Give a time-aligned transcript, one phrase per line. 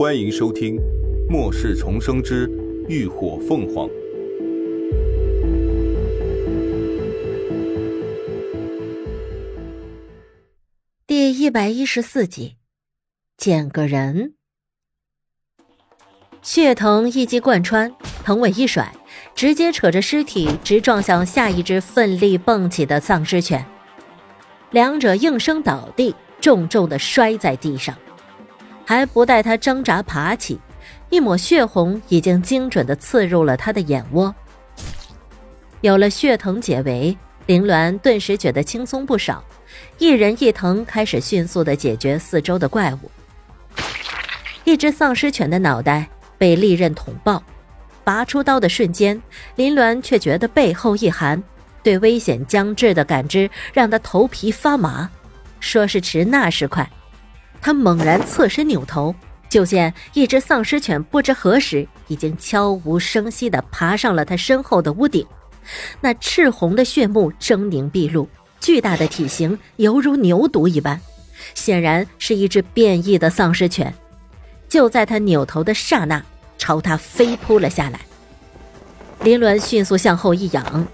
[0.00, 0.76] 欢迎收听
[1.28, 2.50] 《末世重生之
[2.88, 3.86] 浴火凤凰》
[11.06, 12.56] 第一百一十四集，
[13.36, 14.32] 见个人。
[16.40, 17.94] 血藤一击贯穿，
[18.24, 18.94] 藤尾一甩，
[19.34, 23.62] 直接扯着尸体直撞向下一只奋力蹦起的丧尸犬，
[24.70, 27.94] 两者应声倒地，重重的摔在地上。
[28.90, 30.58] 还不待他挣扎爬起，
[31.10, 34.34] 一抹血红已经精准的刺入了他的眼窝。
[35.80, 37.16] 有了血藤解围，
[37.46, 39.44] 林鸾顿时觉得轻松不少，
[39.98, 43.10] 一人一藤开始迅速的解决四周的怪物。
[44.64, 46.08] 一只丧尸犬的脑袋。
[46.36, 47.40] 被利刃捅爆，
[48.02, 49.22] 拔出刀的瞬间，
[49.54, 51.40] 林鸾却觉得背后一寒，
[51.82, 55.08] 对危险将至的感知让他头皮发麻。
[55.60, 56.90] 说时迟，那时快，
[57.62, 59.14] 他猛然侧身扭头，
[59.48, 65.26] 就见一只丧尸犬不知何时已经悄无声息地爬上了他身后的屋顶，
[66.00, 68.28] 那赤红的血目狰狞毕露，
[68.60, 71.00] 巨大的体型犹如牛犊一般，
[71.54, 73.92] 显然是一只变异的丧尸犬。
[74.68, 76.22] 就在他扭头的刹那，
[76.56, 78.00] 朝他飞扑了下来。
[79.22, 80.86] 林鸾迅速向后一仰，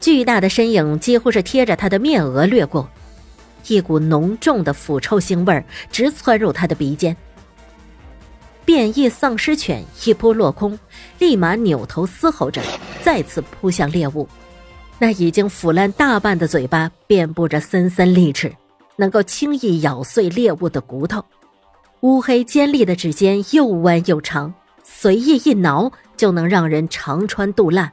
[0.00, 2.88] 巨大的身影几乎是贴着他的面额掠过，
[3.68, 7.16] 一股浓重的腐臭腥味儿直窜入他的鼻尖。
[8.64, 10.78] 变异丧尸犬一扑落空，
[11.18, 12.60] 立马扭头嘶吼着，
[13.02, 14.28] 再次扑向猎物。
[14.98, 18.52] 那已经腐烂大半的嘴巴遍布着森森利齿，
[18.96, 21.24] 能够轻易咬碎猎物的骨头。
[22.00, 27.92] 乌黑尖利的指尖又弯又长，随意一挠就能让人肠穿肚烂。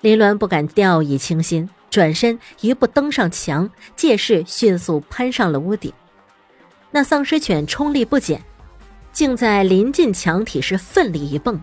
[0.00, 5.92] 林鸾不敢掉以轻心，转身一步登上墙，借势迅速攀上了屋顶。
[6.90, 8.42] 那丧尸犬冲力不减，
[9.12, 11.60] 竟在临近墙体时奋力一蹦，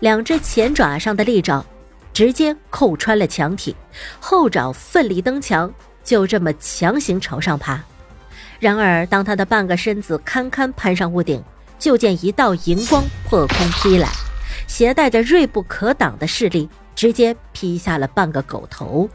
[0.00, 1.64] 两只前爪上的利爪
[2.12, 3.74] 直接扣穿了墙体，
[4.20, 5.72] 后爪奋力蹬墙，
[6.02, 7.82] 就这么强行朝上爬。
[8.60, 11.42] 然而，当他的半个身子堪堪攀上屋顶，
[11.78, 14.08] 就见一道银光破空劈来，
[14.66, 19.10] 携带着锐不可挡的势力，直接劈下了半个狗头。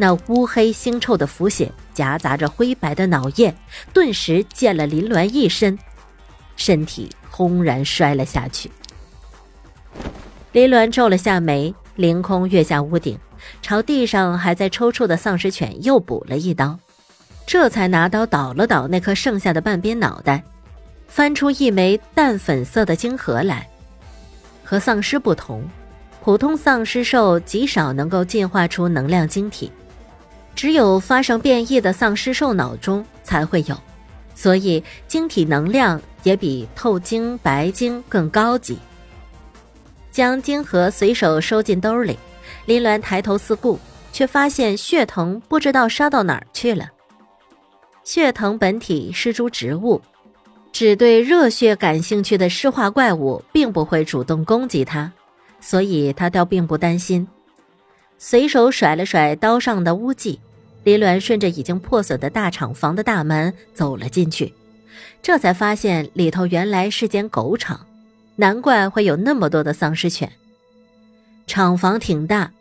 [0.00, 3.52] 那乌黑腥臭的腐血夹杂着灰白的脑液，
[3.92, 5.76] 顿时溅了林鸾一身，
[6.54, 8.70] 身体轰然摔了下去。
[10.52, 13.18] 林鸾皱了下眉，凌空跃下屋顶，
[13.60, 16.78] 朝地上还在抽搐的丧尸犬又补了一刀。
[17.44, 20.44] 这才拿刀捣了捣那颗剩下的半边脑袋，
[21.08, 23.68] 翻出一枚淡粉色的晶核来。
[24.62, 25.68] 和丧尸不同，
[26.22, 29.72] 普通丧尸兽极少能够进化出能量晶体，
[30.58, 33.80] 只有发生变异的丧尸兽脑中才会有，
[34.34, 38.76] 所以晶体能量也比透晶白晶更高级。
[40.10, 42.18] 将晶核随手收进兜里，
[42.66, 43.78] 林鸾抬头四顾，
[44.12, 46.90] 却发现血藤不知道杀到哪儿去了。
[48.02, 50.02] 血藤本体是株植物，
[50.72, 55.12] 只对热血感兴趣的尸化怪物并不会主动攻击它，
[55.60, 57.24] 所以他倒并不担心。
[58.18, 60.40] 随手甩了甩刀上的污迹，
[60.84, 64.54] 林鸾顺着已经破损的大厂房的大门走了进去，
[65.22, 67.86] 这才发现里头原来是间狗场，
[68.36, 70.32] 难怪会有那么多的丧尸犬。
[71.46, 72.52] 厂房挺大，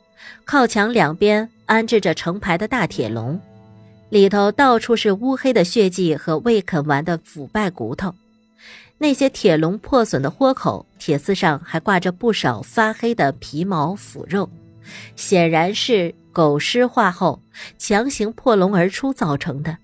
[0.45, 3.39] 靠墙两边安置着成排的大铁笼。
[4.09, 8.15] 里头到处是乌黑的血迹和未啃完的腐败骨头，
[8.97, 14.49] 那些铁笼破损的豁口，铁丝上还挂着不少发黑的皮毛腐肉，
[15.15, 17.41] 显然是狗尸化后
[17.77, 19.77] 强行破笼而出造成的。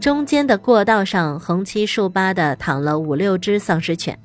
[0.00, 4.18] 中间的过道上横七竖八的躺了五六只丧尸犬，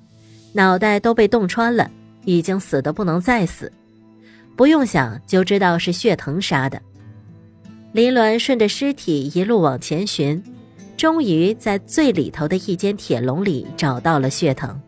[0.53, 1.89] 脑袋都被冻穿了，
[2.25, 3.71] 已经死得不能再死，
[4.55, 6.81] 不用想就知道是血藤杀的。
[7.91, 10.43] 林鸾顺着尸体一路往前寻，
[10.97, 14.79] 终于在最里头的一间铁笼里找到了血藤。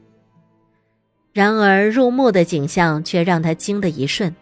[1.31, 4.35] 然而入目的景象却让他惊得一瞬，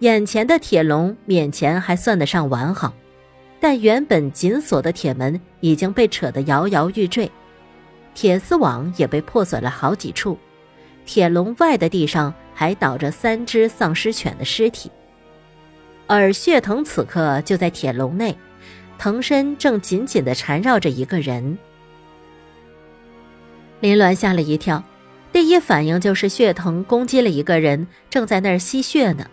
[0.00, 2.94] 眼前的铁笼勉强还算得上完好，
[3.60, 7.30] 但原本紧锁的铁门已经被扯得摇摇欲坠，
[8.14, 10.38] 铁丝网也被破损了好几处，
[11.04, 14.90] 铁笼外的地上还倒着三只丧尸犬的尸体。
[16.06, 18.34] 而血藤此刻就在铁笼内，
[18.98, 21.58] 藤身正紧紧的缠绕着一个人。
[23.80, 24.82] 林鸾吓了一跳，
[25.30, 29.26] 第一反应就是血藤攻击了一个人，正在那儿吸血呢。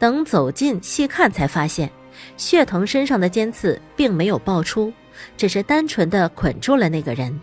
[0.00, 1.90] 等走近细看，才发现
[2.38, 4.90] 血藤身上的尖刺并没有爆出，
[5.36, 7.38] 只是单纯的捆住了那个人。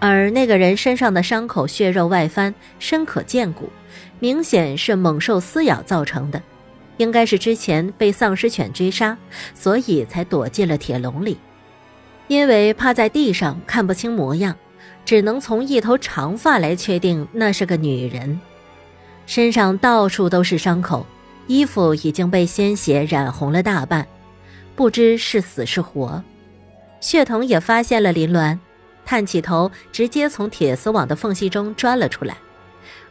[0.00, 3.70] 而那个人身上的伤口血肉外翻，深可见骨，
[4.18, 6.42] 明显是猛兽撕咬造成的，
[6.96, 9.16] 应该是之前被丧尸犬追杀，
[9.54, 11.38] 所以才躲进了铁笼里。
[12.26, 14.54] 因为趴在地上看不清模样，
[15.04, 18.40] 只能从一头长发来确定那是个女人，
[19.26, 21.06] 身上到处都是伤口，
[21.48, 24.06] 衣服已经被鲜血染红了大半，
[24.76, 26.22] 不知是死是活。
[27.00, 28.58] 血藤也发现了林鸾，
[29.04, 32.36] 探起头，直接从铁丝网的缝隙中钻了出来。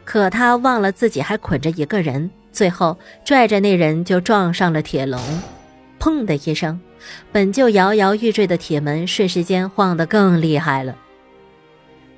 [0.04, 5.20] 可他忘了自己还捆着一个人，最后拽着那人就撞上了铁笼，
[6.00, 6.80] 砰的一声。
[7.30, 10.96] 本就摇摇欲坠的铁门，瞬时间晃得更厉害了。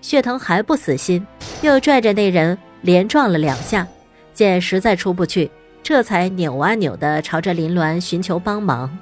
[0.00, 1.26] 血藤还不死心，
[1.62, 3.86] 又拽着那人连撞了两下，
[4.32, 5.50] 见实在出不去，
[5.90, 8.96] 这才扭啊扭的朝着林鸾寻求帮忙。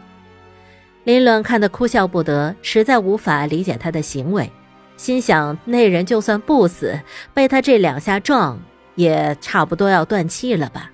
[1.04, 4.50] 林鸾看得哭笑不得，实在无法理解他的行为，
[4.96, 6.98] 心想那人就算不死，
[7.34, 8.58] 被他这两下撞，
[8.94, 10.90] 也差不多要断气了吧。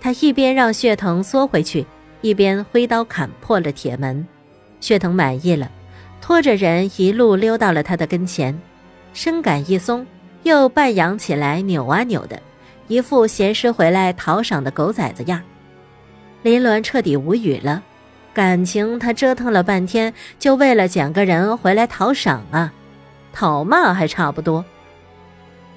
[0.00, 1.84] 他一边让血藤缩回去。
[2.22, 4.26] 一边挥刀砍破了铁门，
[4.80, 5.70] 血藤满意了，
[6.22, 8.58] 拖着人一路溜到了他的跟前，
[9.12, 10.06] 身杆一松，
[10.42, 12.40] 又半仰起来扭啊扭的，
[12.88, 15.40] 一副闲时回来讨赏的狗崽子样。
[16.42, 17.82] 林鸾彻底无语了，
[18.34, 22.72] 感情他折腾了半天，就为了捡个人回来讨赏啊？
[23.32, 24.64] 讨骂还差不多。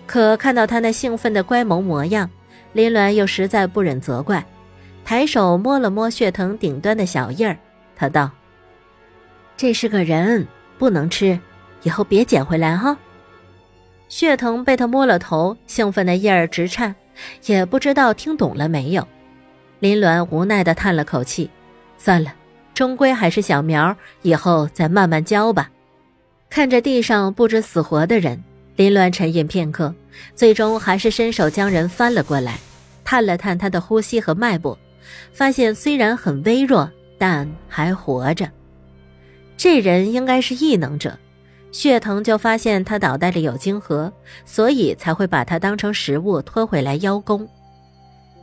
[0.05, 2.29] 可看到他那兴奋的乖萌模样，
[2.73, 4.45] 林鸾又实在不忍责怪。
[5.05, 7.57] 抬手摸了摸血藤顶端的小印儿，
[7.95, 8.29] 他道
[9.55, 10.45] ：“这是个人，
[10.77, 11.39] 不能吃，
[11.83, 12.97] 以后别捡回来哈。”
[14.09, 16.95] 血藤被他摸了头，兴奋的叶儿直颤，
[17.45, 19.07] 也不知道听懂了没有。
[19.79, 21.49] 林鸾无奈的叹了口气
[21.97, 22.33] ：“算了，
[22.73, 25.69] 终归还是小苗，以后再慢慢教吧。”
[26.49, 28.41] 看着地上不知死活的人，
[28.75, 29.93] 林鸾沉吟片刻，
[30.33, 32.57] 最终还是伸手将人翻了过来，
[33.03, 34.77] 探了探他的呼吸和脉搏。
[35.31, 38.49] 发现虽然很微弱，但还活着。
[39.57, 41.17] 这人应该是异能者。
[41.71, 44.11] 血藤就发现他脑袋里有晶核，
[44.45, 47.47] 所以才会把他当成食物拖回来邀功。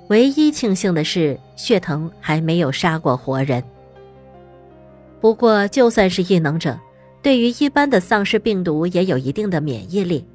[0.08, 3.64] 唯一庆幸的是，血藤还没有杀过活人。
[5.20, 6.78] 不过，就算是异能者，
[7.22, 10.26] 对于一般的丧尸病毒也有一定的免疫力，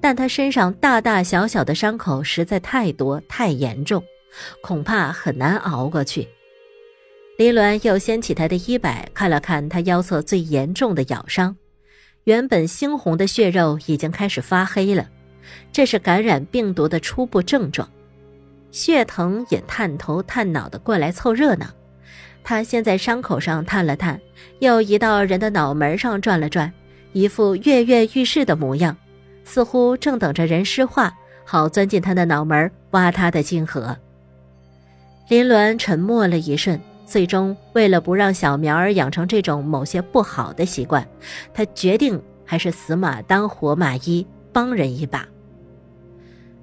[0.00, 4.02] 但他身上大大小小的伤口实在太多太严重。
[4.62, 6.26] 恐怕很难熬过去。
[7.36, 11.54] 林鸾又掀起他的衣摆，看了看他腰侧最严重的咬伤，
[12.28, 15.08] 原本猩红的血肉已经开始发黑了，
[15.72, 17.88] 这是感染病毒的初步症状。
[18.70, 21.68] 血藤也探头探脑的过来凑热闹，
[22.44, 24.20] 他先在伤口上探了探，
[24.58, 26.70] 又移到人的脑门上转了转，
[27.14, 28.94] 一副跃跃欲试的模样，
[29.42, 31.10] 似乎正等着人施化，
[31.46, 33.96] 好钻进他的脑门挖他的晶核。
[35.30, 36.78] 林鸾沉默了一瞬，
[37.08, 41.08] 最终为了不让小苗儿养成这种某些不好的习惯，
[41.54, 45.26] 他决定还是死马当活马医，帮人一把。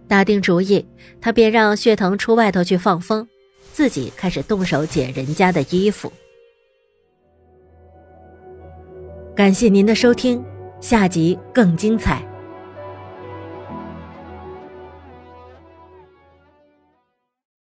[0.08, 0.86] 打定主意，
[1.20, 3.28] 他便让血藤出外头去放风，
[3.74, 6.14] 自己开始动手解人家的衣服。
[9.36, 10.46] 感谢您的收听，
[10.80, 12.24] 下集更精彩。